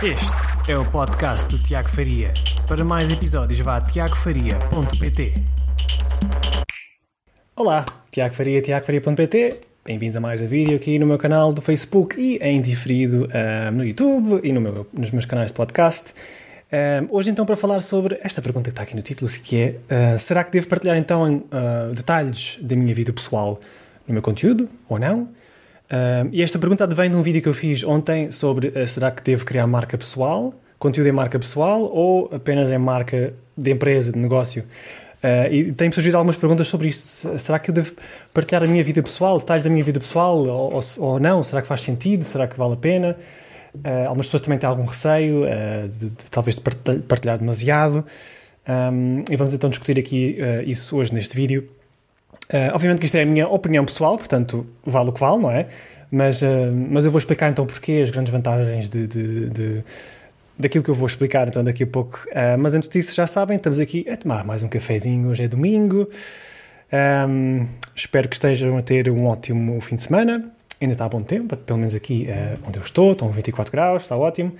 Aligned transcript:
Este 0.00 0.70
é 0.70 0.78
o 0.78 0.88
podcast 0.88 1.48
do 1.48 1.60
Tiago 1.60 1.88
Faria. 1.88 2.32
Para 2.68 2.84
mais 2.84 3.10
episódios, 3.10 3.58
vá 3.58 3.78
a 3.78 3.80
tiagofaria.pt. 3.80 5.34
Olá, 7.56 7.84
Tiago 8.08 8.32
Faria, 8.32 8.62
tiagofaria.pt. 8.62 9.60
Bem-vindos 9.84 10.16
a 10.16 10.20
mais 10.20 10.40
um 10.40 10.46
vídeo 10.46 10.76
aqui 10.76 11.00
no 11.00 11.06
meu 11.06 11.18
canal 11.18 11.52
do 11.52 11.60
Facebook 11.60 12.20
e 12.20 12.36
em 12.36 12.62
diferido 12.62 13.24
uh, 13.24 13.72
no 13.72 13.84
YouTube 13.84 14.40
e 14.44 14.52
no 14.52 14.60
meu, 14.60 14.86
nos 14.92 15.10
meus 15.10 15.24
canais 15.24 15.50
de 15.50 15.56
podcast. 15.56 16.12
Uh, 16.12 17.08
hoje 17.10 17.32
então 17.32 17.44
para 17.44 17.56
falar 17.56 17.80
sobre 17.80 18.20
esta 18.22 18.40
pergunta 18.40 18.70
que 18.70 18.74
está 18.74 18.84
aqui 18.84 18.94
no 18.94 19.02
título, 19.02 19.28
que 19.28 19.60
é 19.60 20.14
uh, 20.14 20.16
será 20.16 20.44
que 20.44 20.52
devo 20.52 20.68
partilhar 20.68 20.96
então 20.96 21.42
detalhes 21.92 22.56
da 22.62 22.76
minha 22.76 22.94
vida 22.94 23.12
pessoal 23.12 23.60
no 24.06 24.12
meu 24.12 24.22
conteúdo 24.22 24.68
ou 24.88 24.96
não? 24.96 25.28
Uh, 25.88 26.28
e 26.32 26.42
esta 26.42 26.58
pergunta 26.58 26.86
vem 26.86 27.10
de 27.10 27.16
um 27.16 27.22
vídeo 27.22 27.40
que 27.40 27.48
eu 27.48 27.54
fiz 27.54 27.82
ontem 27.82 28.30
sobre 28.30 28.68
uh, 28.68 28.86
será 28.86 29.10
que 29.10 29.22
devo 29.22 29.46
criar 29.46 29.66
marca 29.66 29.96
pessoal, 29.96 30.52
conteúdo 30.78 31.08
em 31.08 31.12
marca 31.12 31.38
pessoal 31.38 31.80
ou 31.82 32.28
apenas 32.30 32.70
em 32.70 32.76
marca 32.76 33.32
de 33.56 33.70
empresa, 33.70 34.12
de 34.12 34.18
negócio. 34.18 34.64
Uh, 35.24 35.50
e 35.50 35.72
tem 35.72 35.90
surgido 35.90 36.18
algumas 36.18 36.36
perguntas 36.36 36.68
sobre 36.68 36.88
isto. 36.88 37.38
Será 37.38 37.58
que 37.58 37.70
eu 37.70 37.74
devo 37.74 37.92
partilhar 38.34 38.62
a 38.62 38.66
minha 38.66 38.84
vida 38.84 39.02
pessoal, 39.02 39.38
detalhes 39.38 39.64
da 39.64 39.70
minha 39.70 39.82
vida 39.82 39.98
pessoal 39.98 40.36
ou, 40.36 40.74
ou, 40.74 40.80
ou 40.98 41.18
não? 41.18 41.42
Será 41.42 41.62
que 41.62 41.66
faz 41.66 41.80
sentido? 41.80 42.22
Será 42.22 42.46
que 42.46 42.56
vale 42.56 42.74
a 42.74 42.76
pena? 42.76 43.16
algumas 44.06 44.26
pessoas 44.26 44.40
também 44.40 44.58
têm 44.58 44.68
algum 44.68 44.84
receio 44.84 45.44
de, 45.88 46.08
de, 46.08 46.30
talvez 46.30 46.56
de 46.56 46.62
partilhar 47.02 47.38
demasiado. 47.38 48.04
Um, 48.66 49.22
e 49.30 49.36
vamos 49.36 49.54
então 49.54 49.70
discutir 49.70 49.98
aqui 49.98 50.36
isso 50.66 50.96
hoje 50.96 51.14
neste 51.14 51.36
vídeo. 51.36 51.68
Uh, 52.52 52.72
obviamente 52.72 53.00
que 53.00 53.04
isto 53.04 53.16
é 53.16 53.22
a 53.22 53.26
minha 53.26 53.46
opinião 53.46 53.84
pessoal, 53.84 54.16
portanto, 54.16 54.66
vale 54.84 55.10
o 55.10 55.12
que 55.12 55.20
vale, 55.20 55.42
não 55.42 55.50
é? 55.50 55.66
Mas, 56.10 56.40
uh, 56.40 56.46
mas 56.90 57.04
eu 57.04 57.10
vou 57.10 57.18
explicar 57.18 57.50
então 57.50 57.66
porquê 57.66 58.00
as 58.02 58.10
grandes 58.10 58.32
vantagens 58.32 58.88
de, 58.88 59.06
de, 59.06 59.50
de 59.50 59.84
daquilo 60.58 60.82
que 60.82 60.90
eu 60.90 60.94
vou 60.94 61.06
explicar 61.06 61.46
então 61.46 61.62
daqui 61.62 61.82
a 61.82 61.86
pouco. 61.86 62.26
Uh, 62.28 62.58
mas 62.58 62.74
antes 62.74 62.88
disso, 62.88 63.14
já 63.14 63.26
sabem, 63.26 63.58
estamos 63.58 63.78
aqui 63.78 64.08
a 64.08 64.16
tomar 64.16 64.46
mais 64.46 64.62
um 64.62 64.68
cafezinho. 64.68 65.28
Hoje 65.28 65.44
é 65.44 65.48
domingo. 65.48 66.08
Um, 67.28 67.66
espero 67.94 68.26
que 68.26 68.36
estejam 68.36 68.78
a 68.78 68.82
ter 68.82 69.10
um 69.10 69.26
ótimo 69.26 69.78
fim 69.82 69.96
de 69.96 70.04
semana. 70.04 70.50
Ainda 70.80 70.94
está 70.94 71.04
a 71.04 71.08
bom 71.08 71.20
tempo, 71.20 71.54
pelo 71.54 71.78
menos 71.80 71.94
aqui 71.94 72.28
onde 72.66 72.78
eu 72.78 72.82
estou, 72.82 73.12
estão 73.12 73.28
24 73.30 73.70
graus, 73.70 74.02
está 74.02 74.16
ótimo. 74.16 74.54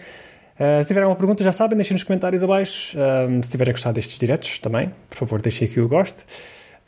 Uh, 0.58 0.82
se 0.82 0.88
tiverem 0.88 1.04
alguma 1.04 1.16
pergunta, 1.16 1.42
já 1.42 1.52
sabem, 1.52 1.76
deixem 1.76 1.94
nos 1.94 2.02
comentários 2.02 2.42
abaixo. 2.42 2.98
se 3.42 3.50
tiverem 3.50 3.72
gostado 3.72 3.94
destes 3.94 4.18
diretos 4.18 4.58
também, 4.58 4.92
por 5.08 5.16
favor, 5.16 5.40
deixem 5.40 5.66
aqui 5.66 5.80
o 5.80 5.88
gosto. 5.88 6.24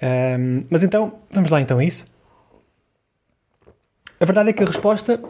Um, 0.02 0.64
mas 0.70 0.82
então, 0.82 1.14
vamos 1.30 1.50
lá 1.50 1.60
então 1.60 1.78
a 1.78 1.84
isso. 1.84 2.06
A 4.18 4.24
verdade 4.24 4.50
é 4.50 4.52
que 4.52 4.62
a 4.62 4.66
resposta 4.66 5.20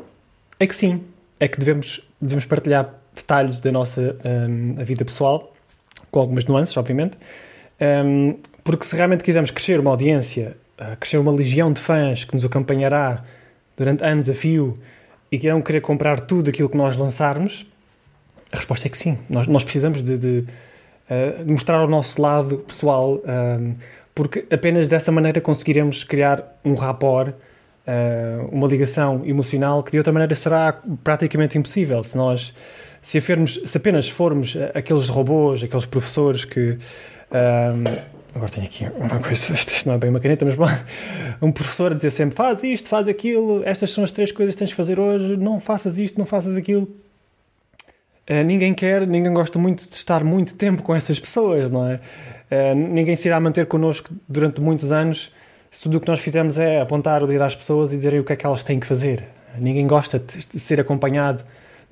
é 0.59 0.67
que 0.67 0.75
sim, 0.75 1.05
é 1.39 1.49
que 1.49 1.59
devemos, 1.59 2.03
devemos 2.21 2.45
partilhar 2.45 2.95
detalhes 3.15 3.61
da 3.61 3.73
nossa 3.73 4.17
um, 4.25 4.75
vida 4.85 5.05
pessoal, 5.05 5.55
com 6.11 6.21
algumas 6.21 6.45
nuances, 6.45 6.77
obviamente, 6.77 7.17
um, 8.05 8.37
porque 8.63 8.85
se 8.85 8.95
realmente 8.97 9.25
quisermos 9.25 9.51
crescer 9.51 9.81
uma 9.81 9.91
audiência, 9.91 10.57
uh, 10.79 10.97
crescer 10.99 11.19
uma 11.19 11.33
legião 11.33 11.73
de 11.73 11.81
fãs 11.81 12.25
que 12.25 12.35
nos 12.35 12.45
acompanhará 12.45 13.21
durante 13.77 14.05
anos 14.05 14.29
a 14.29 14.35
fio 14.35 14.77
e 15.33 15.39
que 15.39 15.47
irão 15.47 15.63
querer 15.63 15.81
comprar 15.81 16.21
tudo 16.21 16.51
aquilo 16.51 16.69
que 16.69 16.77
nós 16.77 16.97
lançarmos, 16.97 17.67
a 18.53 18.57
resposta 18.57 18.89
é 18.89 18.91
que 18.91 18.99
sim. 18.99 19.19
Nós, 19.29 19.47
nós 19.47 19.63
precisamos 19.63 20.03
de, 20.03 20.19
de, 20.19 20.45
uh, 21.09 21.45
de 21.45 21.51
mostrar 21.51 21.85
o 21.85 21.89
nosso 21.89 22.21
lado 22.21 22.59
pessoal, 22.59 23.21
um, 23.25 23.75
porque 24.15 24.45
apenas 24.51 24.89
dessa 24.89 25.11
maneira 25.13 25.41
conseguiremos 25.41 26.05
criar 26.05 26.59
um 26.65 26.75
rapport, 26.75 27.29
uh, 27.31 28.49
uma 28.51 28.67
ligação 28.67 29.23
emocional 29.25 29.83
que 29.83 29.93
de 29.93 29.99
outra 29.99 30.13
maneira 30.13 30.35
será 30.35 30.81
praticamente 31.03 31.57
impossível 31.57 32.03
se 32.03 32.17
nós 32.17 32.53
se, 33.03 33.21
se 33.21 33.77
apenas 33.77 34.09
formos 34.09 34.57
aqueles 34.75 35.09
robôs, 35.09 35.63
aqueles 35.63 35.87
professores 35.87 36.45
que 36.45 36.71
uh, 36.71 38.01
agora 38.35 38.51
tenho 38.51 38.67
aqui 38.67 38.87
uma 38.97 39.19
coisa, 39.21 39.53
isto 39.55 39.87
não 39.87 39.95
é 39.95 39.99
bem 39.99 40.11
uma 40.11 40.21
caneta, 40.21 40.45
mas 40.45 40.55
bom, 40.55 40.69
um 41.41 41.51
professor 41.51 41.93
a 41.93 41.95
dizer 41.95 42.11
sempre 42.11 42.37
faz 42.37 42.63
isto, 42.63 42.89
faz 42.89 43.09
aquilo, 43.09 43.63
estas 43.65 43.91
são 43.91 44.05
as 44.05 44.13
três 44.13 44.31
coisas 44.31 44.55
que 44.55 44.59
tens 44.59 44.71
de 44.71 44.75
fazer 44.75 45.01
hoje, 45.01 45.37
não 45.37 45.59
faças 45.59 45.99
isto, 45.99 46.19
não 46.19 46.27
faças 46.27 46.57
aquilo. 46.57 46.89
Uh, 48.31 48.45
ninguém 48.45 48.73
quer, 48.73 49.07
ninguém 49.07 49.33
gosta 49.33 49.59
muito 49.59 49.89
de 49.89 49.95
estar 49.97 50.23
muito 50.23 50.55
tempo 50.55 50.83
com 50.83 50.95
essas 50.95 51.19
pessoas, 51.19 51.69
não 51.69 51.91
é? 51.91 52.01
Uh, 52.51 52.75
ninguém 52.75 53.17
se 53.17 53.27
irá 53.27 53.41
manter 53.41 53.67
connosco 53.67 54.15
durante 54.29 54.61
muitos 54.61 54.93
anos 54.93 55.33
se 55.71 55.85
tudo 55.85 55.99
o 55.99 56.01
que 56.01 56.09
nós 56.09 56.21
fizemos 56.21 56.59
é 56.59 56.81
apontar 56.81 57.23
o 57.23 57.27
dedo 57.27 57.43
às 57.43 57.55
pessoas 57.55 57.93
e 57.93 57.97
dizerem 57.97 58.19
o 58.19 58.25
que 58.25 58.33
é 58.33 58.37
que 58.37 58.45
elas 58.45 58.65
têm 58.65 58.81
que 58.81 58.87
fazer. 58.87 59.25
Ninguém 59.57 59.87
gosta 59.87 60.19
de 60.19 60.59
ser 60.59 60.81
acompanhado, 60.81 61.45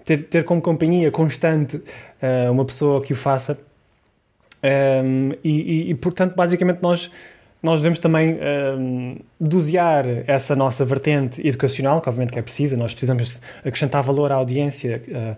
ter, 0.04 0.24
ter 0.24 0.44
como 0.44 0.60
companhia 0.60 1.10
constante 1.10 1.76
uh, 1.76 2.50
uma 2.50 2.64
pessoa 2.64 3.00
que 3.00 3.12
o 3.12 3.16
faça. 3.16 3.58
Um, 4.62 5.30
e, 5.44 5.86
e, 5.86 5.90
e, 5.90 5.94
portanto, 5.94 6.34
basicamente, 6.34 6.82
nós, 6.82 7.10
nós 7.62 7.80
devemos 7.80 7.98
também 7.98 8.38
um, 8.78 9.16
dosear 9.40 10.04
essa 10.26 10.54
nossa 10.54 10.84
vertente 10.84 11.44
educacional, 11.46 12.00
que 12.00 12.08
obviamente 12.08 12.32
que 12.32 12.38
é 12.38 12.42
precisa, 12.42 12.76
nós 12.76 12.92
precisamos 12.92 13.40
acrescentar 13.60 14.02
valor 14.02 14.30
à 14.30 14.36
audiência. 14.36 15.02
Uh, 15.08 15.36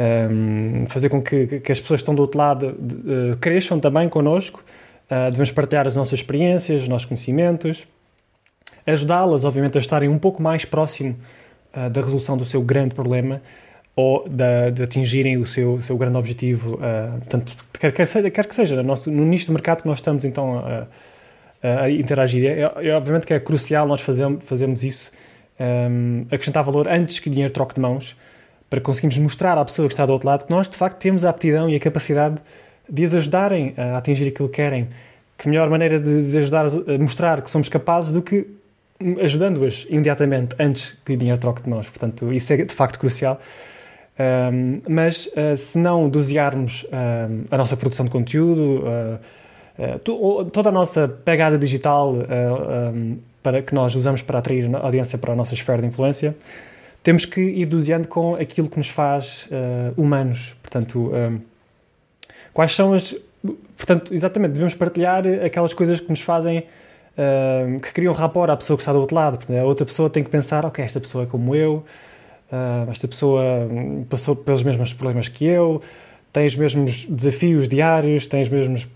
um, 0.00 0.86
fazer 0.86 1.08
com 1.08 1.20
que, 1.20 1.58
que, 1.60 1.72
as 1.72 1.80
pessoas 1.80 1.98
que 1.98 2.02
estão 2.02 2.14
do 2.14 2.22
outro 2.22 2.38
lado 2.38 2.76
de, 2.78 2.94
uh, 2.94 3.36
cresçam 3.40 3.80
também 3.80 4.08
connosco. 4.08 4.64
Uh, 5.10 5.30
devemos 5.30 5.50
partilhar 5.50 5.86
as 5.86 5.96
nossas 5.96 6.20
experiências, 6.20 6.82
os 6.82 6.88
nossos 6.88 7.04
conhecimentos, 7.04 7.86
ajudá-las, 8.86 9.44
obviamente, 9.44 9.76
a 9.76 9.80
estarem 9.80 10.08
um 10.08 10.18
pouco 10.18 10.42
mais 10.42 10.64
próximo 10.64 11.16
da 11.92 12.00
resolução 12.00 12.36
do 12.36 12.46
seu 12.46 12.62
grande 12.62 12.94
problema 12.94 13.42
ou 13.94 14.26
da, 14.26 14.70
de 14.70 14.82
atingirem 14.82 15.36
o 15.36 15.44
seu, 15.44 15.80
seu 15.80 15.98
grande 15.98 16.16
objetivo, 16.16 16.80
tanto, 17.28 17.52
quer, 17.78 17.92
quer, 17.92 18.06
seja, 18.06 18.30
quer 18.30 18.46
que 18.46 18.54
seja 18.54 18.74
no, 18.76 18.82
nosso, 18.82 19.10
no 19.10 19.24
nicho 19.24 19.46
de 19.46 19.52
mercado 19.52 19.82
que 19.82 19.86
nós 19.86 19.98
estamos 19.98 20.24
então 20.24 20.64
a, 21.62 21.90
interagir. 21.90 22.44
É, 22.44 22.88
é, 22.88 22.94
obviamente 22.94 23.26
que 23.26 23.34
é 23.34 23.40
crucial 23.40 23.86
nós 23.86 24.00
fazermos, 24.00 24.44
fazermos 24.44 24.84
isso, 24.84 25.10
um, 25.60 26.22
acrescentar 26.30 26.62
valor 26.64 26.88
antes 26.88 27.18
que 27.18 27.28
o 27.28 27.30
dinheiro 27.30 27.52
troque 27.52 27.74
de 27.74 27.80
mãos, 27.80 28.16
para 28.70 28.80
conseguirmos 28.80 29.18
mostrar 29.18 29.56
à 29.56 29.64
pessoa 29.64 29.88
que 29.88 29.94
está 29.94 30.04
do 30.04 30.12
outro 30.12 30.28
lado 30.28 30.44
que 30.44 30.50
nós, 30.50 30.68
de 30.68 30.76
facto, 30.76 30.98
temos 30.98 31.24
a 31.24 31.30
aptidão 31.30 31.68
e 31.70 31.76
a 31.76 31.80
capacidade 31.80 32.36
de 32.88 33.04
as 33.04 33.14
ajudarem 33.14 33.74
a 33.76 33.96
atingir 33.96 34.28
aquilo 34.28 34.48
que 34.48 34.56
querem. 34.56 34.88
Que 35.36 35.48
melhor 35.48 35.70
maneira 35.70 36.00
de, 36.00 36.30
de 36.30 36.38
ajudar 36.38 36.66
a 36.66 36.98
mostrar 36.98 37.40
que 37.42 37.50
somos 37.50 37.68
capazes 37.68 38.12
do 38.12 38.20
que 38.20 38.46
ajudando-as 39.22 39.86
imediatamente 39.88 40.56
antes 40.58 40.96
que 41.04 41.12
o 41.12 41.16
dinheiro 41.16 41.40
troque 41.40 41.62
de 41.62 41.70
nós. 41.70 41.88
Portanto, 41.88 42.32
isso 42.32 42.52
é 42.52 42.56
de 42.56 42.74
facto 42.74 42.98
crucial. 42.98 43.40
Um, 44.18 44.80
mas 44.88 45.26
uh, 45.26 45.56
se 45.56 45.78
não 45.78 46.08
dosearmos 46.08 46.82
uh, 46.84 47.44
a 47.50 47.56
nossa 47.56 47.76
produção 47.76 48.04
de 48.04 48.10
conteúdo, 48.10 48.80
uh, 48.80 49.18
toda 50.52 50.70
a 50.70 50.72
nossa 50.72 51.06
pegada 51.06 51.56
digital 51.56 52.14
um, 52.14 53.18
para 53.42 53.62
que 53.62 53.74
nós 53.74 53.94
usamos 53.94 54.22
para 54.22 54.40
atrair 54.40 54.68
a 54.74 54.78
audiência 54.78 55.16
para 55.18 55.32
a 55.32 55.36
nossa 55.36 55.54
esfera 55.54 55.80
de 55.80 55.88
influência, 55.88 56.34
temos 57.02 57.24
que 57.24 57.40
ir 57.40 57.66
doseando 57.66 58.08
com 58.08 58.34
aquilo 58.34 58.68
que 58.68 58.76
nos 58.76 58.88
faz 58.88 59.48
uh, 59.50 60.00
humanos. 60.00 60.56
Portanto, 60.60 61.10
um, 61.14 61.40
quais 62.52 62.74
são 62.74 62.92
as. 62.92 63.14
Portanto, 63.76 64.12
exatamente, 64.12 64.52
devemos 64.52 64.74
partilhar 64.74 65.22
aquelas 65.44 65.72
coisas 65.72 66.00
que 66.00 66.10
nos 66.10 66.20
fazem. 66.20 66.64
Uh, 67.16 67.80
que 67.80 67.92
criam 67.92 68.14
rapport 68.14 68.48
à 68.48 68.56
pessoa 68.56 68.76
que 68.76 68.82
está 68.82 68.92
do 68.92 69.00
outro 69.00 69.16
lado. 69.16 69.38
Portanto, 69.38 69.58
a 69.58 69.64
outra 69.64 69.84
pessoa 69.84 70.08
tem 70.08 70.22
que 70.22 70.30
pensar: 70.30 70.64
ok, 70.64 70.84
esta 70.84 71.00
pessoa 71.00 71.24
é 71.24 71.26
como 71.26 71.54
eu, 71.54 71.84
uh, 72.52 72.90
esta 72.90 73.08
pessoa 73.08 73.42
passou 74.08 74.36
pelos 74.36 74.62
mesmos 74.62 74.92
problemas 74.92 75.26
que 75.26 75.44
eu, 75.44 75.82
tem 76.32 76.46
os 76.46 76.54
mesmos 76.54 77.06
desafios 77.06 77.68
diários, 77.68 78.26
tem 78.26 78.42
os 78.42 78.48
mesmos, 78.48 78.86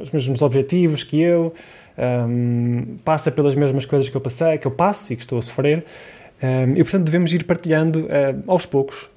os 0.00 0.10
mesmos 0.10 0.42
objetivos 0.42 1.02
que 1.02 1.20
eu, 1.20 1.52
um, 2.00 2.96
passa 3.04 3.30
pelas 3.30 3.54
mesmas 3.54 3.84
coisas 3.84 4.08
que 4.08 4.16
eu 4.16 4.20
passei, 4.20 4.58
que 4.58 4.66
eu 4.66 4.70
passo 4.70 5.12
e 5.12 5.16
que 5.16 5.22
estou 5.22 5.38
a 5.38 5.42
sofrer. 5.42 5.84
Um, 6.42 6.72
e, 6.76 6.82
portanto, 6.82 7.04
devemos 7.04 7.32
ir 7.34 7.44
partilhando 7.44 8.06
uh, 8.06 8.42
aos 8.46 8.64
poucos 8.64 9.10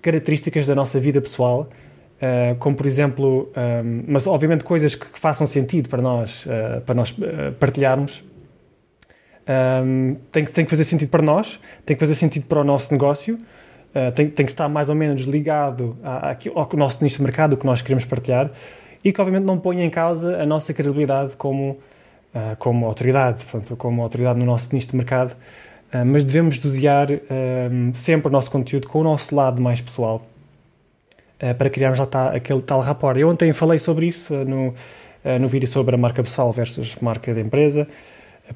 características 0.00 0.66
da 0.66 0.74
nossa 0.74 1.00
vida 1.00 1.20
pessoal, 1.20 1.68
uh, 2.18 2.54
como, 2.58 2.76
por 2.76 2.86
exemplo, 2.86 3.50
um, 3.84 4.04
mas 4.06 4.26
obviamente 4.26 4.62
coisas 4.62 4.94
que, 4.94 5.06
que, 5.06 5.18
façam 5.18 5.46
sentido 5.46 5.88
para 5.88 6.00
nós, 6.00 6.46
uh, 6.46 6.80
para 6.82 6.94
nós 6.94 7.14
partilharmos. 7.58 8.22
Tem, 10.30 10.44
que, 10.44 10.52
tem 10.52 10.64
que 10.64 10.70
fazer 10.70 10.84
sentido 10.84 11.08
para 11.08 11.20
nós, 11.20 11.58
tem 11.84 11.96
que 11.96 12.00
fazer 12.00 12.14
sentido 12.14 12.46
para 12.46 12.60
o 12.60 12.64
nosso 12.64 12.92
negócio, 12.92 13.36
tem, 14.14 14.30
tem 14.30 14.46
que 14.46 14.52
estar 14.52 14.68
mais 14.68 14.88
ou 14.88 14.94
menos 14.94 15.22
ligado 15.22 15.96
à, 16.00 16.30
à, 16.30 16.36
ao 16.54 16.68
nosso 16.74 17.02
nicho 17.02 17.16
de 17.16 17.24
mercado, 17.24 17.54
o 17.54 17.56
que 17.56 17.66
nós 17.66 17.82
queremos 17.82 18.04
partilhar, 18.04 18.52
e 19.04 19.12
que, 19.12 19.20
obviamente, 19.20 19.44
não 19.44 19.58
ponha 19.58 19.84
em 19.84 19.90
causa 19.90 20.40
a 20.40 20.46
nossa 20.46 20.72
credibilidade 20.72 21.36
como, 21.36 21.78
como 22.58 22.86
autoridade, 22.86 23.44
portanto, 23.44 23.76
como 23.76 24.02
autoridade 24.02 24.38
no 24.38 24.46
nosso 24.46 24.74
nicho 24.74 24.88
de 24.90 24.96
mercado. 24.96 25.34
Uh, 25.92 26.06
mas 26.06 26.24
devemos 26.24 26.58
dosear 26.58 27.12
uh, 27.12 27.18
sempre 27.92 28.28
o 28.28 28.30
nosso 28.30 28.50
conteúdo 28.50 28.88
com 28.88 29.00
o 29.00 29.04
nosso 29.04 29.34
lado 29.36 29.60
mais 29.60 29.78
pessoal 29.78 30.26
uh, 31.42 31.54
para 31.54 31.68
criarmos 31.68 31.98
lá 31.98 32.06
tá, 32.06 32.30
aquele 32.30 32.62
tal 32.62 32.80
rapport. 32.80 33.18
Eu 33.18 33.28
ontem 33.28 33.52
falei 33.52 33.78
sobre 33.78 34.06
isso 34.06 34.32
no, 34.32 34.74
no 35.38 35.48
vídeo 35.48 35.68
sobre 35.68 35.94
a 35.94 35.98
marca 35.98 36.22
pessoal 36.22 36.50
versus 36.50 36.96
marca 36.96 37.34
de 37.34 37.40
empresa. 37.42 37.86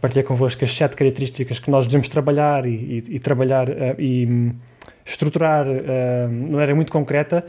Partilhei 0.01 0.25
convosco 0.25 0.65
as 0.65 0.75
sete 0.75 0.97
características 0.97 1.59
que 1.59 1.71
nós 1.71 1.87
devemos 1.87 2.09
trabalhar 2.09 2.65
e, 2.65 2.71
e, 2.71 3.05
e 3.17 3.19
trabalhar 3.19 3.67
e, 3.99 4.53
estruturar 5.05 5.67
uh, 5.69 6.29
de 6.29 6.53
maneira 6.53 6.75
muito 6.75 6.91
concreta 6.91 7.45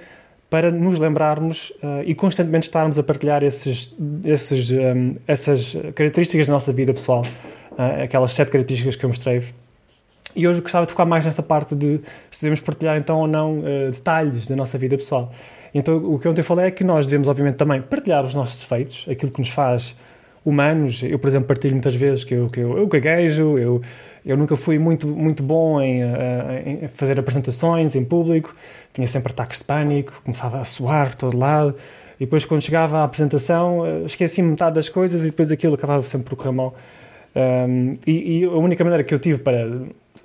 para 0.49 0.71
nos 0.71 0.97
lembrarmos 0.99 1.71
uh, 1.83 2.03
e 2.05 2.15
constantemente 2.15 2.67
estarmos 2.67 2.97
a 2.97 3.03
partilhar 3.03 3.44
esses, 3.44 3.95
esses, 4.25 4.71
um, 4.71 5.15
essas 5.27 5.75
características 5.94 6.47
da 6.47 6.53
nossa 6.53 6.71
vida 6.71 6.94
pessoal, 6.94 7.23
uh, 7.71 8.03
aquelas 8.03 8.31
sete 8.31 8.51
características 8.51 8.95
que 8.95 9.03
eu 9.03 9.09
mostrei. 9.09 9.44
E 10.35 10.47
hoje 10.47 10.61
gostava 10.61 10.85
de 10.85 10.91
focar 10.91 11.07
mais 11.07 11.25
nesta 11.25 11.41
parte 11.41 11.75
de 11.75 11.99
se 12.29 12.41
devemos 12.41 12.61
partilhar 12.61 12.97
então 12.97 13.19
ou 13.19 13.27
não 13.27 13.59
uh, 13.59 13.91
detalhes 13.91 14.47
da 14.47 14.55
nossa 14.55 14.77
vida 14.77 14.97
pessoal. 14.97 15.31
Então 15.73 15.97
o 15.97 16.17
que 16.17 16.27
eu 16.27 16.31
ontem 16.31 16.44
falei 16.44 16.67
é 16.67 16.71
que 16.71 16.83
nós 16.83 17.05
devemos 17.05 17.27
obviamente 17.27 17.55
também 17.55 17.81
partilhar 17.81 18.25
os 18.25 18.33
nossos 18.33 18.61
defeitos, 18.61 19.05
aquilo 19.09 19.31
que 19.31 19.39
nos 19.39 19.49
faz 19.49 19.95
humanos. 20.47 21.03
Eu, 21.03 21.19
por 21.19 21.27
exemplo, 21.27 21.47
partilho 21.47 21.73
muitas 21.73 21.95
vezes 21.95 22.23
que 22.23 22.33
eu, 22.33 22.49
que 22.49 22.59
eu, 22.59 22.77
eu 22.77 22.88
gaguejo, 22.88 23.57
eu, 23.57 23.81
eu 24.25 24.38
nunca 24.38 24.55
fui 24.55 24.79
muito, 24.79 25.07
muito 25.07 25.44
bom 25.44 25.81
em, 25.81 26.01
em 26.65 26.88
fazer 26.88 27.19
apresentações 27.19 27.95
em 27.95 28.03
público, 28.03 28.55
tinha 28.94 29.07
sempre 29.07 29.31
ataques 29.33 29.59
de 29.59 29.65
pânico, 29.65 30.13
começava 30.23 30.59
a 30.59 30.65
suar 30.65 31.09
por 31.09 31.15
todo 31.15 31.38
lado. 31.38 31.75
E 32.19 32.25
depois, 32.25 32.45
quando 32.45 32.61
chegava 32.61 32.99
à 32.99 33.03
apresentação, 33.03 33.85
eh, 33.85 34.03
esqueci 34.05 34.41
metade 34.41 34.75
das 34.75 34.89
coisas 34.89 35.21
e 35.23 35.27
depois 35.27 35.51
aquilo 35.51 35.75
acabava 35.75 36.01
sempre 36.01 36.29
por 36.29 36.35
correr 36.35 36.51
mal. 36.51 36.75
Um, 37.35 37.91
e, 38.07 38.39
e, 38.39 38.44
a 38.44 38.49
única 38.49 38.83
maneira 38.83 39.03
que 39.03 39.13
eu 39.13 39.19
tive 39.19 39.39
para 39.39 39.69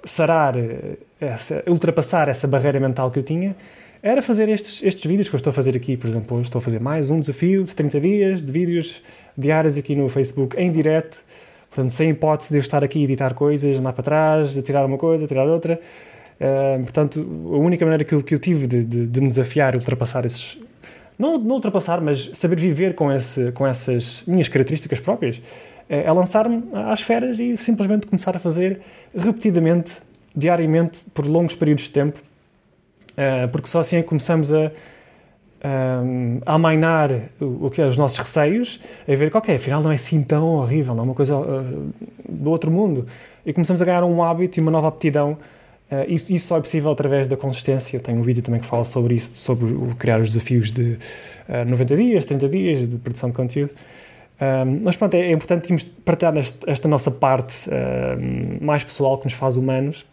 sarar, 0.03 0.57
eh, 0.57 0.97
essa, 1.21 1.63
ultrapassar 1.69 2.29
essa 2.31 2.49
barreira 2.49 2.81
mental 2.81 3.11
que 3.11 3.19
eu 3.19 3.23
tinha, 3.23 3.55
era 4.03 4.21
fazer 4.21 4.49
estes, 4.49 4.83
estes 4.83 5.07
vídeos 5.07 5.29
que 5.29 5.35
eu 5.35 5.39
estou 5.39 5.51
a 5.51 5.55
fazer 5.55 5.77
aqui. 5.77 5.97
Por 5.97 6.09
exemplo, 6.09 6.37
hoje 6.37 6.49
estou 6.49 6.59
a 6.59 6.63
fazer 6.63 6.81
mais 6.81 7.09
um 7.09 7.21
desafio 7.21 7.63
de 7.63 7.75
30 7.75 8.01
dias 8.01 8.43
de 8.43 8.51
vídeos 8.51 9.01
diários 9.39 9.79
aqui 9.79 9.95
no 9.95 10.09
Facebook, 10.09 10.57
em 10.59 10.73
direto. 10.73 11.23
Portanto, 11.71 11.93
sem 11.93 12.11
hipótese 12.11 12.51
de 12.51 12.57
eu 12.57 12.61
estar 12.61 12.83
aqui 12.83 13.01
a 13.01 13.05
editar 13.05 13.33
coisas, 13.33 13.79
andar 13.79 13.93
para 13.93 14.03
trás, 14.03 14.59
a 14.59 14.63
tirar 14.63 14.85
uma 14.85 14.99
coisa, 14.99 15.25
a 15.25 15.29
tirar 15.29 15.47
outra. 15.47 15.79
Uh, 16.41 16.83
portanto, 16.83 17.21
a 17.21 17.57
única 17.57 17.85
maneira 17.85 18.03
que 18.03 18.13
eu, 18.13 18.23
que 18.23 18.35
eu 18.35 18.39
tive 18.39 18.67
de, 18.67 18.83
de, 18.83 19.07
de 19.07 19.21
me 19.21 19.29
desafiar, 19.29 19.77
ultrapassar 19.77 20.27
esses. 20.27 20.59
Não, 21.17 21.39
não 21.39 21.55
ultrapassar, 21.55 22.01
mas 22.01 22.31
saber 22.35 22.59
viver 22.59 22.95
com, 22.95 23.13
esse, 23.13 23.53
com 23.53 23.65
essas 23.65 24.25
minhas 24.27 24.49
características 24.49 24.99
próprias, 24.99 25.41
é, 25.89 26.03
é 26.03 26.13
lançar-me 26.13 26.65
às 26.73 27.01
feras 27.01 27.39
e 27.39 27.57
simplesmente 27.57 28.09
começar 28.09 28.37
a 28.37 28.41
fazer 28.41 28.81
repetidamente, 29.17 29.93
diariamente, 30.35 31.05
por 31.15 31.25
longos 31.25 31.55
períodos 31.55 31.85
de 31.85 31.91
tempo, 31.91 32.21
porque 33.51 33.69
só 33.69 33.81
assim 33.81 33.97
é 33.97 34.03
começamos 34.03 34.53
a, 34.53 34.71
a 36.47 36.55
amainar 36.55 37.11
o, 37.41 37.67
o 37.67 37.71
que 37.71 37.81
é 37.81 37.87
os 37.87 37.97
nossos 37.97 38.19
receios, 38.19 38.81
a 39.09 39.15
ver 39.15 39.31
que, 39.31 39.37
ok, 39.37 39.55
afinal 39.55 39.83
não 39.83 39.93
é 39.93 39.95
assim 39.95 40.23
tão 40.23 40.47
horrível, 40.57 40.95
não 40.95 41.03
é 41.03 41.07
uma 41.07 41.15
coisa 41.15 41.37
uh, 41.37 41.93
do 42.29 42.51
outro 42.51 42.71
mundo. 42.71 43.07
E 43.45 43.53
começamos 43.53 43.83
a 43.83 43.85
ganhar 43.85 44.05
um 44.05 44.23
hábito 44.23 44.59
e 44.59 44.61
uma 44.61 44.71
nova 44.71 44.89
aptidão 44.89 45.39
Uh, 45.93 46.11
isso, 46.11 46.33
isso, 46.33 46.47
só 46.47 46.57
é 46.57 46.61
possível 46.61 46.91
através 46.91 47.29
da 47.29 47.37
consistência. 47.37 47.99
Eu 47.99 48.01
tenho 48.01 48.19
um 48.19 48.23
vídeo 48.23 48.43
também 48.43 48.59
que 48.59 48.67
fala 48.67 48.83
sobre 48.83 49.15
isso, 49.15 49.33
sobre 49.35 49.75
o, 49.75 49.95
criar 49.95 50.21
os 50.23 50.31
desafios 50.31 50.73
de 50.73 50.93
uh, 50.93 50.99
eh, 51.49 51.65
90 51.67 51.97
dias, 51.97 52.25
30 52.25 52.49
dias 52.49 52.89
de 52.89 52.97
produção 52.97 53.29
de 53.29 53.37
conteúdo. 53.37 53.73
Um, 54.41 54.81
mas 54.85 54.97
pronto, 54.97 55.15
é, 55.15 55.21
é 55.21 55.33
importante 55.33 55.85
partilhar 56.03 56.37
esta, 56.39 56.71
esta 56.71 56.89
nossa 56.89 57.11
parte 57.11 57.69
mais 58.61 58.83
pessoal 58.83 59.19
que 59.19 59.25
nos 59.25 59.35
faz 59.35 59.59
humanos, 59.59 60.07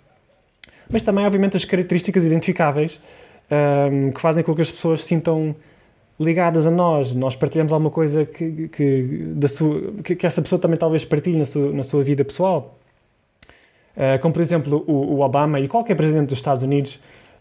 mas 0.89 1.01
também, 1.01 1.25
obviamente, 1.25 1.55
as 1.55 1.65
características 1.65 2.23
identificáveis 2.23 2.99
um, 3.91 4.11
que 4.11 4.19
fazem 4.19 4.43
com 4.43 4.55
que 4.55 4.61
as 4.61 4.71
pessoas 4.71 5.01
se 5.01 5.07
sintam 5.07 5.55
ligadas 6.19 6.67
a 6.67 6.71
nós. 6.71 7.13
Nós 7.13 7.35
partilhamos 7.35 7.71
alguma 7.71 7.91
coisa 7.91 8.25
que, 8.25 8.67
que, 8.67 9.23
da 9.35 9.47
sua, 9.47 9.93
que, 10.03 10.15
que 10.15 10.25
essa 10.25 10.41
pessoa 10.41 10.59
também 10.59 10.77
talvez 10.77 11.05
partilhe 11.05 11.37
na 11.37 11.45
sua, 11.45 11.71
na 11.71 11.83
sua 11.83 12.03
vida 12.03 12.25
pessoal. 12.25 12.79
Eh, 13.99 14.17
como 14.19 14.33
por 14.33 14.41
exemplo 14.41 14.83
o, 14.87 15.15
o, 15.15 15.21
Obama 15.21 15.59
e 15.59 15.67
qualquer 15.67 15.95
presidente 15.95 16.29
dos 16.29 16.37
Estados 16.37 16.63
Unidos 16.63 16.99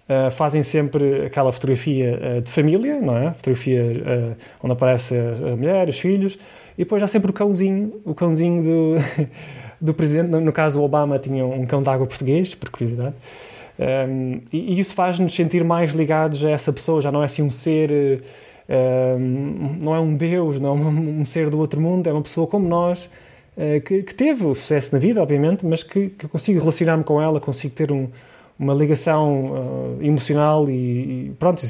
uh, 0.08 0.28
fazem 0.30 0.60
sempre 0.62 1.26
aquela 1.26 1.52
fotografia 1.52 2.18
uh, 2.38 2.40
de 2.40 2.50
família, 2.50 3.00
não 3.00 3.16
é? 3.16 3.32
Fotografia 3.32 4.36
onde 4.60 4.72
aparece 4.72 5.14
a 5.16 5.54
mulher, 5.54 5.88
os 5.88 6.00
filhos, 6.00 6.36
e 6.76 6.78
depois 6.78 7.00
há 7.00 7.06
sempre 7.06 7.30
o 7.30 7.32
cãozinho, 7.32 8.00
o 8.04 8.12
cãozinho 8.12 8.62
do, 8.62 8.96
do 9.80 9.94
presidente. 9.94 10.30
No, 10.30 10.52
caso, 10.52 10.80
o 10.80 10.84
Obama 10.84 11.18
tinha 11.18 11.44
um 11.44 11.66
cão 11.66 11.82
de 11.82 11.88
água 11.88 12.06
português, 12.06 12.54
por 12.54 12.70
curiosidade. 12.70 13.14
Um, 13.78 14.40
e, 14.52 14.74
e, 14.74 14.80
isso 14.80 14.94
faz-nos 14.94 15.34
sentir 15.34 15.62
mais 15.62 15.92
ligados 15.92 16.44
a 16.44 16.50
essa 16.50 16.72
pessoa, 16.72 17.00
já 17.00 17.12
não 17.12 17.22
é 17.22 17.26
assim 17.26 17.42
um 17.42 17.50
ser. 17.50 18.22
Um, 18.68 19.76
não 19.80 19.94
é 19.94 20.00
um 20.00 20.14
Deus, 20.14 20.60
não 20.60 20.68
é 20.68 20.72
um, 20.72 21.24
ser 21.24 21.48
do 21.48 21.58
outro 21.58 21.80
mundo, 21.80 22.06
é 22.06 22.12
uma 22.12 22.22
pessoa 22.22 22.46
como 22.46 22.68
nós, 22.68 23.08
eh, 23.56 23.80
que, 23.80 24.02
que, 24.02 24.14
teve 24.14 24.44
o 24.44 24.54
sucesso 24.54 24.92
na 24.92 24.98
vida, 24.98 25.22
obviamente, 25.22 25.64
mas 25.64 25.82
que, 25.82 26.10
que 26.10 26.28
consigo 26.28 26.60
relacionar-me 26.60 27.02
com 27.02 27.20
ela, 27.20 27.40
consigo 27.40 27.74
ter 27.74 27.90
um, 27.90 28.08
uma 28.58 28.74
ligação 28.74 29.46
uh, 29.46 29.98
emocional 30.02 30.68
e, 30.68 31.28
e 31.28 31.32
pronto, 31.38 31.62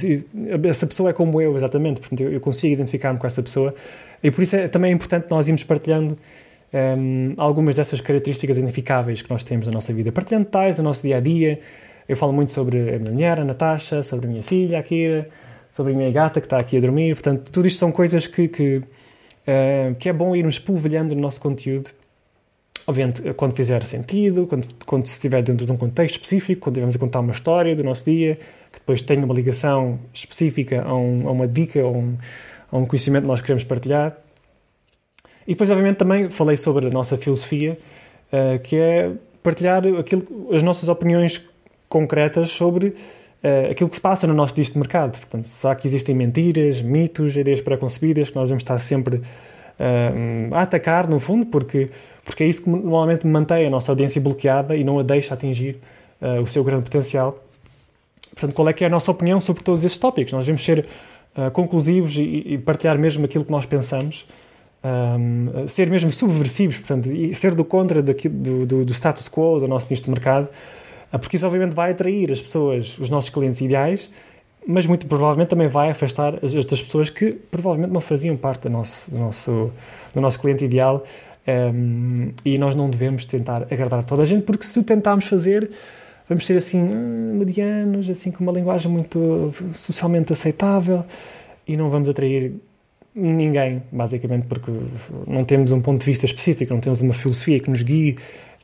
essa 0.65 0.87
pessoa 0.87 1.11
é 1.11 1.13
como 1.13 1.41
eu, 1.41 1.55
exatamente, 1.57 2.01
portanto 2.01 2.21
eu, 2.23 2.33
eu 2.33 2.41
consigo 2.41 2.73
identificar-me 2.73 3.19
com 3.19 3.27
essa 3.27 3.43
pessoa 3.43 3.75
e 4.23 4.31
por 4.31 4.43
isso 4.43 4.57
é 4.57 4.69
também 4.69 4.91
é 4.91 4.95
importante 4.95 5.27
nós 5.31 5.49
irmos 5.49 5.63
partilhando 5.65 6.17
um, 6.73 6.77
ehm, 6.77 7.35
algumas 7.37 7.77
dessas 7.77 8.01
características 8.01 8.59
identificáveis 8.59 9.23
que 9.23 9.31
nós 9.31 9.43
temos 9.43 9.67
na 9.67 9.73
nossa 9.73 9.93
vida, 9.93 10.13
partilhando 10.13 10.47
tais 10.47 10.75
do 10.75 10.83
nosso 10.83 11.07
dia-a-dia, 11.07 11.61
eu 12.09 12.17
falo 12.17 12.33
muito 12.33 12.53
sobre 12.53 12.79
a 12.95 12.99
minha 12.99 13.13
mulher, 13.13 13.41
a 13.41 13.45
Natasha, 13.45 14.03
sobre 14.03 14.27
a 14.27 14.31
minha 14.31 14.43
filha, 14.43 14.79
a 14.79 14.83
Kira, 14.83 15.29
sobre 15.71 15.93
a 15.93 15.97
minha 15.97 16.11
gata 16.11 16.41
que 16.41 16.47
está 16.47 16.59
aqui 16.59 16.77
a 16.77 16.81
dormir, 16.81 17.15
portanto 17.15 17.51
tudo 17.51 17.69
isto 17.69 17.79
são 17.79 17.93
coisas 17.93 18.27
que, 18.27 18.49
que 18.49 18.83
uh, 19.49 19.95
que 19.97 20.09
é 20.09 20.13
bom 20.13 20.37
irmos 20.37 20.59
polvilhando 20.59 21.15
no 21.15 21.21
nosso 21.23 21.41
conteúdo. 21.41 21.91
Obviamente, 22.87 23.35
quando 23.35 23.55
fizer 23.55 23.83
sentido, 23.83 24.47
quando, 24.47 24.67
quando 24.87 25.07
estiver 25.07 25.43
dentro 25.43 25.67
de 25.67 25.73
um 25.73 25.77
contexto 25.77 26.15
específico, 26.15 26.63
quando 26.63 26.77
estivermos 26.77 26.97
a 26.97 26.99
contar 26.99 27.21
uma 27.21 27.33
história 27.33 27.77
do 27.77 27.85
nosso 27.85 28.05
dia, 28.05 28.37
que 28.73 28.79
depois 28.79 29.03
tenha 29.03 29.25
uma 29.25 29.35
ligação 29.35 29.99
específica 30.13 30.83
a, 30.83 30.95
um, 30.95 31.29
a 31.29 31.33
uma 31.33 31.47
dica, 31.47 31.83
a 31.83 31.87
um, 31.87 32.17
a 32.73 32.79
um 32.79 32.87
conhecimento 32.87 33.23
que 33.23 33.29
nós 33.29 33.41
queremos 33.41 33.65
partilhar. 33.65 34.17
E 35.49 35.53
depois, 35.53 35.71
obviamente, 35.71 35.97
também 35.97 36.29
falei 36.29 36.59
sobre 36.59 36.89
a 36.89 36.91
nossa 36.91 37.17
filosofia, 37.17 37.79
uh, 38.31 38.59
que 38.59 38.77
é 38.77 39.13
partilhar 39.43 39.83
aquilo, 39.99 40.51
as 40.53 40.63
nossas 40.63 40.91
opiniões 40.91 41.43
concretas 41.89 42.51
sobre 42.51 42.89
uh, 42.89 43.71
aquilo 43.71 43.89
que 43.89 43.97
se 43.97 44.03
passa 44.03 44.27
no 44.27 44.35
nosso 44.35 44.55
disco 44.55 44.75
de 44.75 44.81
mercado. 44.81 45.19
Portanto, 45.19 45.49
será 45.49 45.75
que 45.75 45.89
existem 45.89 46.15
mentiras, 46.15 46.83
mitos, 46.83 47.35
ideias 47.35 47.63
pré-concebidas 47.63 48.29
que 48.29 48.37
nós 48.37 48.51
vamos 48.51 48.63
estar 48.63 48.79
sempre 48.79 49.17
uh, 49.17 50.55
a 50.55 50.61
atacar, 50.61 51.09
no 51.09 51.19
fundo, 51.19 51.47
porque, 51.47 51.89
porque 52.27 52.45
é 52.45 52.47
isso 52.47 52.65
que 52.65 52.69
normalmente 52.69 53.27
mantém 53.27 53.67
a 53.67 53.71
nossa 53.71 53.91
audiência 53.91 54.21
bloqueada 54.21 54.77
e 54.77 54.85
não 54.85 54.99
a 54.99 55.03
deixa 55.03 55.33
atingir 55.33 55.79
o 56.43 56.47
seu 56.49 56.65
grande 56.65 56.83
potencial. 56.83 57.43
Portanto, 58.33 58.53
qual 58.53 58.69
é 58.69 58.73
que 58.73 58.83
é 58.83 58.89
a 58.89 58.91
nossa 58.91 59.09
opinião 59.09 59.41
sobre 59.41 59.63
todos 59.63 59.85
esses 59.85 59.97
tópicos? 59.97 60.33
Nós 60.33 60.45
devemos 60.45 60.65
ser 60.65 60.85
conclusivos 61.53 62.17
e, 62.17 62.43
e, 62.45 62.59
partilhar 62.59 62.99
mesmo 62.99 63.25
aquilo 63.25 63.45
que 63.45 63.53
nós 63.53 63.65
pensamos. 63.65 64.27
Um, 64.85 65.67
ser 65.67 65.91
mesmo 65.91 66.11
subversivos, 66.13 66.79
portanto, 66.79 67.11
e 67.11 67.35
ser 67.35 67.55
do 67.55 67.65
contra 67.65 68.01
do, 68.01 68.15
do, 68.67 68.85
do 68.85 68.95
status 68.95 69.29
quo 69.29 69.59
do 69.59 69.67
nosso 69.67 69.89
nicho 69.91 70.05
de 70.05 70.11
mercado, 70.11 70.49
ah, 71.13 71.19
porque 71.19 71.37
isso 71.37 71.47
obviamente 71.47 71.75
vai 71.75 71.91
atrair 71.91 72.31
as 72.31 72.41
pessoas, 72.41 72.97
os 72.99 73.11
nossos 73.11 73.31
clientes 73.31 73.61
ideais, 73.61 74.09
mas 74.67 74.87
muito 74.87 75.07
provavelmente 75.07 75.49
também 75.49 75.67
vai 75.67 75.91
afastar 75.91 76.39
as 76.45 76.55
outras 76.55 76.81
pessoas 76.81 77.11
que 77.11 77.33
provavelmente 77.33 77.93
não 77.93 78.01
faziam 78.01 78.37
parte 78.37 78.63
do 78.63 78.71
nosso, 78.71 79.11
do 79.11 79.19
nosso, 79.19 79.73
do 80.15 80.21
nosso 80.21 80.39
cliente 80.39 80.65
ideal. 80.65 81.05
Um, 81.49 82.33
e 82.45 82.59
nós 82.59 82.77
não 82.77 82.91
devemos 82.91 83.25
tentar 83.25 83.63
agradar 83.71 84.05
toda 84.05 84.23
a 84.23 84.27
gente, 84.27 84.43
porque 84.43 84.67
se 84.67 84.79
o 84.79 84.85
tentarmos 84.85 85.25
fazer, 85.25 85.71
vamos 86.29 86.45
ser 86.45 86.59
assim, 86.59 86.79
hum, 86.79 87.37
medianos, 87.39 88.11
assim 88.11 88.31
com 88.31 88.45
uma 88.45 88.53
linguagem 88.53 88.93
muito 88.93 89.51
socialmente 89.73 90.31
aceitável 90.31 91.07
e 91.67 91.75
não 91.75 91.89
vamos 91.89 92.07
atrair 92.07 92.53
ninguém, 93.19 93.83
basicamente, 93.91 94.47
porque 94.47 94.71
não 95.27 95.45
temos 95.45 95.73
um 95.73 95.81
ponto 95.81 96.01
de 96.01 96.07
vista 96.07 96.25
específico, 96.25 96.73
não 96.73 96.81
temos 96.81 97.01
uma 97.01 97.13
filosofia 97.13 97.59
que 97.59 97.69
nos 97.69 97.83
guie 97.83 98.17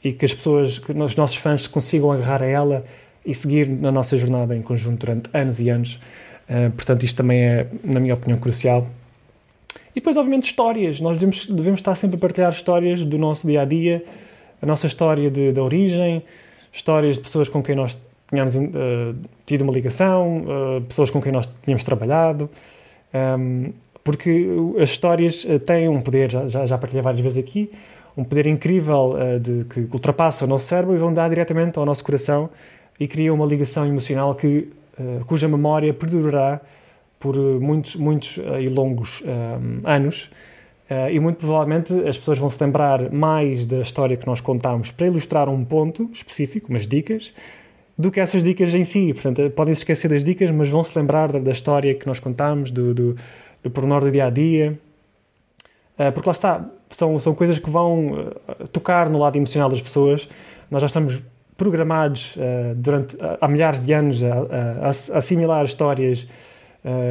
e 0.02 0.12
que 0.12 0.24
as 0.24 0.32
pessoas, 0.32 0.78
que 0.78 0.92
os 0.92 1.16
nossos 1.16 1.36
fãs 1.36 1.66
consigam 1.66 2.12
agarrar 2.12 2.42
a 2.42 2.46
ela 2.46 2.84
e 3.26 3.34
seguir 3.34 3.66
na 3.66 3.90
nossa 3.90 4.16
jornada 4.16 4.54
em 4.54 4.62
conjunto 4.62 5.06
durante 5.06 5.30
anos 5.32 5.60
e 5.60 5.68
anos. 5.68 5.98
Uh, 6.48 6.70
portanto, 6.70 7.04
isto 7.04 7.16
também 7.16 7.40
é, 7.40 7.66
na 7.82 7.98
minha 7.98 8.14
opinião, 8.14 8.38
crucial. 8.38 8.86
E 9.90 10.00
depois, 10.00 10.16
obviamente, 10.16 10.44
histórias. 10.44 11.00
Nós 11.00 11.16
devemos, 11.18 11.46
devemos 11.46 11.80
estar 11.80 11.94
sempre 11.94 12.16
a 12.16 12.18
partilhar 12.18 12.52
histórias 12.52 13.02
do 13.02 13.16
nosso 13.16 13.46
dia 13.46 13.62
a 13.62 13.64
dia, 13.64 14.04
a 14.60 14.66
nossa 14.66 14.86
história 14.86 15.30
de, 15.30 15.52
da 15.52 15.62
origem, 15.62 16.22
histórias 16.72 17.16
de 17.16 17.22
pessoas 17.22 17.48
com 17.48 17.62
quem 17.62 17.74
nós 17.74 17.98
tínhamos 18.28 18.54
uh, 18.54 18.60
tido 19.46 19.62
uma 19.62 19.72
ligação, 19.72 20.42
uh, 20.42 20.80
pessoas 20.82 21.10
com 21.10 21.22
quem 21.22 21.32
nós 21.32 21.48
tínhamos 21.62 21.84
trabalhado. 21.84 22.50
Um, 23.14 23.72
porque 24.04 24.46
as 24.78 24.90
histórias 24.90 25.46
têm 25.66 25.88
um 25.88 26.00
poder, 26.00 26.30
já, 26.30 26.66
já, 26.66 26.78
partilhei 26.78 27.02
várias 27.02 27.20
vezes 27.20 27.38
aqui, 27.38 27.70
um 28.16 28.24
poder 28.24 28.46
incrível 28.46 29.14
uh, 29.14 29.40
de, 29.40 29.64
que 29.64 29.80
ultrapassa 29.92 30.44
o 30.44 30.48
nosso 30.48 30.66
cérebro 30.66 30.94
e 30.94 30.98
vão 30.98 31.12
dar 31.12 31.28
diretamente 31.28 31.78
ao 31.78 31.84
nosso 31.84 32.04
coração 32.04 32.48
e 32.98 33.08
criam 33.08 33.34
uma 33.34 33.46
ligação 33.46 33.86
emocional 33.86 34.34
que, 34.34 34.68
uh, 34.98 35.24
cuja 35.26 35.48
memória 35.48 35.92
perdurará 35.92 36.60
por 37.18 37.36
muitos, 37.36 37.96
muitos 37.96 38.36
uh, 38.36 38.60
e 38.60 38.68
longos 38.68 39.22
anos. 39.84 40.30
e 41.10 41.18
muito 41.18 41.38
provavelmente 41.38 41.92
as 42.06 42.18
pessoas 42.18 42.38
vão 42.38 42.50
se 42.50 42.62
lembrar 42.62 43.10
mais 43.10 43.64
da 43.64 43.80
história 43.80 44.16
que 44.16 44.26
nós 44.26 44.40
contamos 44.40 44.90
para 44.90 45.06
ilustrar 45.06 45.48
um 45.48 45.64
ponto 45.64 46.10
específico, 46.12 46.68
umas 46.68 46.86
dicas, 46.86 47.32
do 47.96 48.10
que 48.10 48.20
essas 48.20 48.42
dicas 48.42 48.74
em 48.74 48.84
si. 48.84 49.12
Portanto, 49.14 49.50
podem 49.52 49.74
se 49.74 49.80
esquecer 49.80 50.08
das 50.08 50.22
dicas, 50.22 50.50
mas 50.50 50.68
vão 50.68 50.84
se 50.84 50.96
lembrar 50.96 51.32
da, 51.32 51.38
da 51.38 51.50
história 51.50 51.94
que 51.94 52.06
nós 52.06 52.20
contamos, 52.20 52.70
do, 52.70 52.92
do, 52.92 53.16
do 53.64 53.70
pormenor 53.70 54.02
do 54.02 54.10
dia 54.10 54.26
a 54.26 54.30
dia. 54.30 54.78
Uh, 55.98 56.12
porque 56.12 56.28
lá 56.28 56.32
está, 56.32 56.64
são, 56.90 57.18
são 57.18 57.34
coisas 57.34 57.58
que 57.58 57.70
vão 57.70 58.10
uh, 58.10 58.68
tocar 58.68 59.08
no 59.08 59.18
lado 59.18 59.36
emocional 59.36 59.70
das 59.70 59.80
pessoas. 59.80 60.28
Nós 60.70 60.82
já 60.82 60.86
estamos 60.86 61.20
programados 61.56 62.36
uh, 62.36 62.74
durante 62.76 63.16
há 63.40 63.48
milhares 63.48 63.80
de 63.80 63.92
anos 63.92 64.22
a, 64.22 64.86
a 64.86 65.18
assimilar 65.18 65.64
histórias 65.64 66.28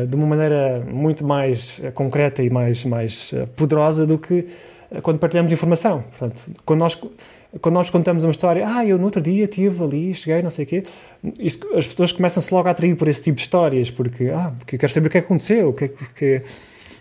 de 0.07 0.15
uma 0.15 0.27
maneira 0.27 0.85
muito 0.87 1.25
mais 1.25 1.81
concreta 1.95 2.43
e 2.43 2.49
mais, 2.51 2.85
mais 2.85 3.33
poderosa 3.55 4.05
do 4.05 4.19
que 4.19 4.47
quando 5.01 5.19
partilhamos 5.19 5.51
informação. 5.51 6.03
Portanto, 6.17 6.51
quando 6.65 6.79
nós 6.79 6.97
quando 7.61 7.75
nós 7.75 7.89
contamos 7.89 8.23
uma 8.23 8.31
história, 8.31 8.67
ah, 8.67 8.85
eu 8.85 8.97
no 8.97 9.05
outro 9.05 9.21
dia 9.21 9.43
estive 9.43 9.83
ali, 9.83 10.13
cheguei, 10.13 10.41
não 10.41 10.49
sei 10.49 10.65
o 10.65 10.67
quê, 10.67 10.83
as 11.75 11.85
pessoas 11.85 12.11
começam-se 12.11 12.51
logo 12.51 12.67
a 12.67 12.71
atrair 12.71 12.95
por 12.95 13.07
esse 13.07 13.21
tipo 13.21 13.35
de 13.35 13.43
histórias, 13.43 13.91
porque, 13.91 14.29
ah, 14.29 14.51
porque 14.57 14.75
eu 14.75 14.79
quero 14.79 14.91
saber 14.91 15.07
o 15.07 15.09
que 15.11 15.17
é 15.17 15.21
aconteceu, 15.21 15.69
o 15.69 15.73
que 15.73 15.85
é 15.85 15.89
que... 16.15 16.41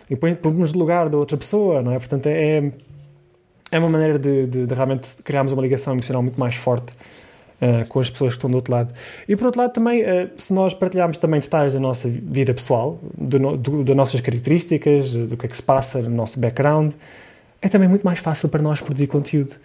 E 0.09 0.15
põe-nos 0.15 0.73
no 0.73 0.79
lugar 0.79 1.09
da 1.09 1.17
outra 1.17 1.37
pessoa, 1.37 1.81
não 1.81 1.91
é? 1.91 1.97
Portanto, 1.97 2.27
é, 2.27 2.71
é 3.71 3.79
uma 3.79 3.89
maneira 3.89 4.19
de, 4.19 4.45
de, 4.45 4.65
de 4.67 4.73
realmente 4.73 5.07
criarmos 5.23 5.53
uma 5.53 5.61
ligação 5.61 5.93
emocional 5.93 6.21
muito 6.21 6.39
mais 6.39 6.53
forte 6.53 6.91
uh, 6.91 7.87
com 7.87 7.99
as 7.99 8.09
pessoas 8.09 8.33
que 8.33 8.37
estão 8.37 8.49
do 8.49 8.57
outro 8.57 8.73
lado. 8.73 8.93
E 9.27 9.35
por 9.35 9.45
outro 9.45 9.59
lado, 9.59 9.73
também, 9.73 10.03
uh, 10.03 10.29
se 10.37 10.53
nós 10.53 10.73
partilharmos 10.73 11.17
também 11.17 11.39
detalhes 11.39 11.73
da 11.73 11.79
nossa 11.79 12.07
vida 12.07 12.53
pessoal, 12.53 12.99
do, 13.17 13.57
do, 13.57 13.83
das 13.83 13.95
nossas 13.95 14.21
características, 14.21 15.15
do 15.15 15.35
que 15.35 15.47
é 15.47 15.49
que 15.49 15.55
se 15.55 15.63
passa 15.63 15.99
no 16.01 16.11
nosso 16.11 16.39
background, 16.39 16.93
é 17.63 17.69
também 17.69 17.87
muito 17.87 18.05
mais 18.05 18.19
fácil 18.19 18.49
para 18.49 18.61
nós 18.61 18.81
produzir 18.81 19.07
conteúdo. 19.07 19.55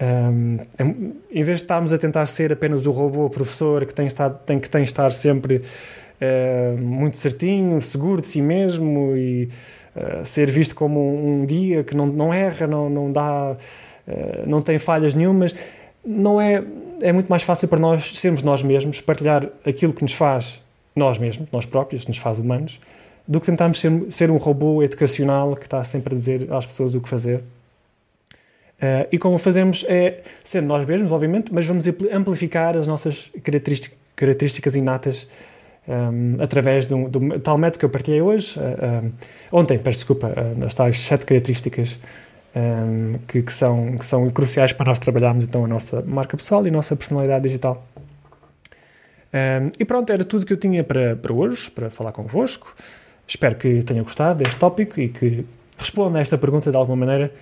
Um, 0.00 0.58
é, 0.78 0.84
em 0.84 1.42
vez 1.42 1.58
de 1.58 1.64
estarmos 1.64 1.92
a 1.92 1.98
tentar 1.98 2.24
ser 2.26 2.52
apenas 2.52 2.86
o 2.86 2.92
robô 2.92 3.28
professor 3.28 3.84
que 3.84 3.92
tem, 3.92 4.06
estado, 4.06 4.38
tem 4.46 4.58
que 4.58 4.70
tem 4.70 4.84
estar 4.84 5.10
sempre 5.10 5.56
uh, 5.56 6.78
muito 6.78 7.16
certinho, 7.16 7.78
seguro 7.80 8.20
de 8.20 8.28
si 8.28 8.40
mesmo 8.40 9.16
e 9.16 9.50
uh, 9.96 10.24
ser 10.24 10.48
visto 10.48 10.76
como 10.76 11.00
um, 11.00 11.44
guia 11.44 11.82
que 11.82 11.94
não, 11.94 12.06
não 12.06 12.32
erra, 12.32 12.68
não, 12.68 12.88
não 12.88 13.12
dá, 13.12 13.56
uh, 14.06 14.46
não 14.46 14.62
tem 14.62 14.78
falhas 14.78 15.12
nenhumas, 15.12 15.52
não 16.06 16.40
é, 16.40 16.62
é 17.02 17.12
muito 17.12 17.28
mais 17.28 17.42
fácil 17.42 17.66
para 17.66 17.80
nós 17.80 18.12
sermos 18.18 18.44
nós 18.44 18.62
mesmos, 18.62 19.00
partilhar 19.00 19.48
aquilo 19.66 19.92
que 19.92 20.02
nos 20.02 20.12
faz 20.12 20.62
nós 20.94 21.18
mesmos, 21.18 21.50
nós 21.50 21.66
próprios, 21.66 22.06
nos 22.06 22.16
faz 22.16 22.38
humanos, 22.38 22.80
do 23.30 23.40
que 23.40 23.46
tentarmos 23.46 23.80
ser, 23.80 23.92
ser 24.10 24.30
um 24.30 24.36
robô 24.36 24.82
educacional 24.82 25.54
que 25.54 25.62
está 25.62 25.82
sempre 25.84 26.14
a 26.14 26.18
dizer 26.18 26.52
às 26.52 26.66
pessoas 26.66 26.94
o 26.94 27.00
que 27.00 27.08
fazer 27.08 27.42
Uh, 28.80 29.04
e 29.12 29.18
como 29.18 29.36
fazemos 29.36 29.84
é 29.86 30.22
sendo 30.42 30.66
nós 30.66 30.86
mesmos, 30.86 31.12
obviamente, 31.12 31.52
mas 31.52 31.66
vamos 31.66 31.84
amplificar 32.10 32.78
as 32.78 32.86
nossas 32.86 33.30
características, 33.42 33.98
características 34.16 34.74
inatas 34.74 35.26
através 36.38 36.86
de 36.86 36.94
um, 36.94 37.08
de 37.08 37.18
um, 37.18 37.30
tal 37.30 37.58
método 37.58 37.80
que 37.80 37.84
eu 37.84 37.90
partilhei 37.90 38.22
hoje, 38.22 38.58
uh, 38.58 39.04
um, 39.52 39.58
ontem, 39.58 39.78
peço 39.78 39.98
desculpa, 39.98 40.28
uh, 40.28 40.74
tais 40.74 41.00
sete 41.00 41.26
características 41.26 41.98
um, 42.54 43.18
que, 43.26 43.42
que, 43.42 43.52
são, 43.52 43.98
que 43.98 44.04
são 44.04 44.30
cruciais 44.30 44.72
para 44.72 44.86
nós 44.86 44.98
trabalharmos 44.98 45.44
então 45.44 45.64
a 45.64 45.68
nossa 45.68 46.00
marca 46.02 46.36
pessoal 46.36 46.64
e 46.64 46.68
a 46.68 46.72
nossa 46.72 46.96
personalidade 46.96 47.42
digital. 47.42 47.84
e 49.78 49.84
pronto, 49.84 50.10
era 50.10 50.24
tudo 50.24 50.46
que 50.46 50.52
eu 50.52 50.56
tinha 50.56 50.82
para, 50.84 51.16
para 51.16 51.34
hoje, 51.34 51.70
para 51.70 51.90
falar 51.90 52.12
convosco. 52.12 52.74
Espero 53.30 53.54
que 53.54 53.80
tenham 53.84 54.02
gostado 54.02 54.42
deste 54.42 54.56
tópico 54.56 55.00
e 55.00 55.08
que 55.08 55.46
respondam 55.78 56.18
a 56.18 56.20
esta 56.20 56.36
pergunta 56.36 56.68
de 56.68 56.76
alguma 56.76 57.06
maneira. 57.06 57.32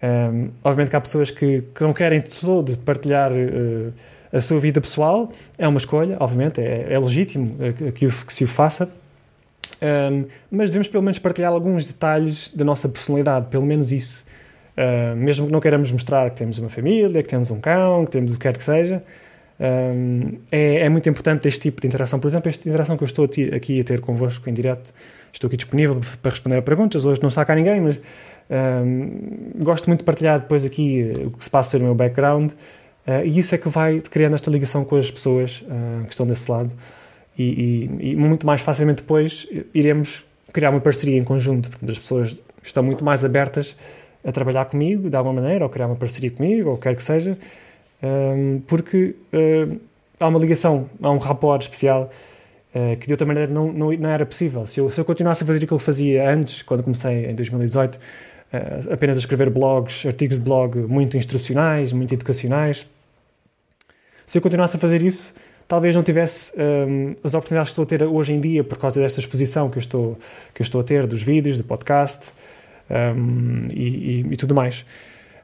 Um, 0.00 0.50
obviamente 0.62 0.90
que 0.90 0.96
há 0.96 1.00
pessoas 1.00 1.32
que, 1.32 1.64
que 1.74 1.82
não 1.82 1.92
querem 1.92 2.22
todo 2.22 2.78
partilhar 2.78 3.32
uh, 3.32 3.92
a 4.32 4.40
sua 4.40 4.60
vida 4.60 4.80
pessoal, 4.80 5.32
é 5.58 5.66
uma 5.66 5.78
escolha, 5.78 6.16
obviamente, 6.20 6.60
é, 6.60 6.92
é 6.92 6.98
legítimo 7.00 7.56
que, 7.94 8.06
que, 8.08 8.32
se 8.32 8.44
o 8.44 8.48
faça, 8.48 8.88
um, 9.82 10.24
mas 10.52 10.70
devemos 10.70 10.86
pelo 10.86 11.02
menos 11.02 11.18
partilhar 11.18 11.52
alguns 11.52 11.84
detalhes 11.84 12.52
da 12.54 12.64
nossa 12.64 12.88
personalidade, 12.88 13.48
pelo 13.48 13.66
menos 13.66 13.90
isso. 13.90 14.22
Uh, 14.78 15.16
mesmo 15.16 15.46
que 15.46 15.52
não 15.52 15.60
queiramos 15.60 15.90
mostrar 15.90 16.30
que 16.30 16.36
temos 16.36 16.60
uma 16.60 16.68
família, 16.68 17.24
que 17.24 17.28
temos 17.28 17.50
um 17.50 17.60
cão, 17.60 18.04
que 18.04 18.12
temos 18.12 18.30
o 18.30 18.34
que 18.34 18.40
quer 18.40 18.56
que 18.56 18.62
seja, 18.62 19.02
um, 19.60 20.38
é, 20.50 20.80
é, 20.80 20.88
muito 20.88 21.08
importante 21.08 21.46
este 21.46 21.60
tipo 21.60 21.80
de 21.80 21.86
interação. 21.86 22.18
Por 22.18 22.26
exemplo, 22.26 22.48
esta 22.48 22.68
interação 22.68 22.96
que 22.96 23.04
eu 23.04 23.06
estou 23.06 23.24
aqui 23.24 23.80
a 23.80 23.84
ter 23.84 24.00
convosco 24.00 24.48
em 24.50 24.52
direto, 24.52 24.92
estou 25.32 25.48
aqui 25.48 25.56
disponível 25.56 26.00
para 26.20 26.30
responder 26.30 26.56
a 26.56 26.62
perguntas. 26.62 27.04
Hoje 27.04 27.20
não 27.22 27.28
está 27.28 27.44
cá 27.44 27.54
ninguém, 27.54 27.80
mas 27.80 28.00
um, 28.50 29.62
gosto 29.62 29.86
muito 29.88 30.00
de 30.00 30.04
partilhar 30.04 30.40
depois 30.40 30.64
aqui 30.64 31.00
eh, 31.00 31.26
o 31.26 31.30
que 31.30 31.42
se 31.42 31.48
passa 31.48 31.78
no 31.78 31.84
meu 31.84 31.94
background 31.94 32.50
uh, 32.50 33.24
e 33.24 33.38
isso 33.38 33.54
é 33.54 33.58
que 33.58 33.70
vai 33.70 34.00
criando 34.00 34.34
esta 34.34 34.50
ligação 34.50 34.84
com 34.84 34.96
as 34.96 35.10
pessoas 35.10 35.62
uh, 35.62 36.04
que 36.04 36.10
estão 36.10 36.26
desse 36.26 36.50
lado 36.50 36.70
e, 37.38 37.88
e, 38.00 38.10
e, 38.10 38.16
muito 38.16 38.46
mais 38.46 38.60
facilmente 38.60 39.00
depois 39.00 39.48
iremos 39.72 40.26
criar 40.52 40.70
uma 40.70 40.80
parceria 40.80 41.18
em 41.18 41.24
conjunto. 41.24 41.70
Portanto, 41.70 41.90
as 41.90 41.98
pessoas 41.98 42.36
estão 42.62 42.82
muito 42.82 43.02
mais 43.02 43.24
abertas 43.24 43.74
a 44.22 44.30
trabalhar 44.30 44.66
comigo 44.66 45.08
de 45.08 45.16
alguma 45.16 45.40
maneira 45.40 45.64
ou 45.64 45.70
criar 45.70 45.86
uma 45.86 45.96
parceria 45.96 46.30
comigo 46.30 46.70
ou 46.70 46.76
quer 46.76 46.94
que 46.94 47.02
seja 47.02 47.36
um, 48.04 48.60
porque 48.66 49.14
há 50.20 50.28
uma 50.28 50.38
ligação, 50.38 50.88
há 51.02 51.10
um 51.10 51.18
rapport 51.18 51.62
especial 51.62 52.10
Uh, 52.76 52.96
que 52.96 53.06
de 53.06 53.12
outra 53.12 53.24
maneira 53.24 53.52
não, 53.52 53.72
não, 53.72 53.92
não 53.92 54.10
era 54.10 54.26
possível. 54.26 54.66
Se 54.66 54.80
eu, 54.80 54.90
se 54.90 55.00
eu, 55.00 55.04
continuasse 55.04 55.44
a 55.44 55.46
fazer 55.46 55.62
aquilo 55.62 55.78
que 55.78 55.84
fazia 55.84 56.28
antes, 56.28 56.60
quando 56.60 56.82
comecei 56.82 57.26
em 57.26 57.32
2018, 57.36 57.94
uh, 57.94 58.92
apenas 58.92 59.16
a 59.16 59.20
escrever 59.20 59.48
blogs, 59.48 60.04
artigos 60.04 60.38
de 60.38 60.42
blog 60.42 60.78
muito 60.78 61.16
instrucionais, 61.16 61.92
muito 61.92 62.12
educacionais. 62.12 62.84
Se 64.26 64.38
eu 64.38 64.42
continuasse 64.42 64.76
a 64.76 64.80
fazer 64.80 65.04
isso, 65.04 65.32
talvez 65.68 65.94
não 65.94 66.02
tivesse 66.02 66.52
um, 66.58 67.14
as 67.22 67.34
oportunidades 67.34 67.70
que 67.72 67.80
estou 67.80 67.84
a 67.84 67.86
ter 67.86 68.02
hoje 68.04 68.32
em 68.32 68.40
dia 68.40 68.64
por 68.64 68.78
causa 68.78 69.00
desta 69.00 69.20
exposição 69.20 69.70
que 69.70 69.78
eu 69.78 69.80
estou, 69.80 70.18
que 70.52 70.60
eu 70.60 70.64
estou 70.64 70.80
a 70.80 70.84
ter, 70.84 71.06
dos 71.06 71.22
vídeos, 71.22 71.56
do 71.56 71.64
podcast 71.64 72.26
um, 72.90 73.68
e, 73.72 73.82
e, 73.82 74.26
e, 74.32 74.36
tudo 74.36 74.54
mais. 74.54 74.84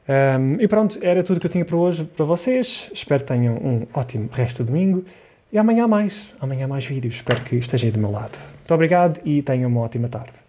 Um, 0.09 0.59
e 0.59 0.67
pronto, 0.67 0.97
era 1.01 1.23
tudo 1.23 1.39
que 1.39 1.45
eu 1.45 1.51
tinha 1.51 1.65
para 1.65 1.77
hoje 1.77 2.03
para 2.03 2.25
vocês. 2.25 2.89
Espero 2.93 3.21
que 3.21 3.27
tenham 3.27 3.55
um 3.55 3.87
ótimo 3.93 4.29
resto 4.31 4.63
de 4.63 4.71
domingo. 4.71 5.03
E 5.51 5.57
amanhã 5.57 5.87
mais, 5.87 6.33
amanhã 6.39 6.67
mais 6.67 6.85
vídeos. 6.85 7.15
Espero 7.15 7.41
que 7.41 7.55
estejam 7.57 7.91
do 7.91 7.99
meu 7.99 8.11
lado. 8.11 8.37
Muito 8.57 8.73
obrigado 8.73 9.19
e 9.25 9.41
tenham 9.41 9.69
uma 9.69 9.81
ótima 9.81 10.07
tarde. 10.07 10.40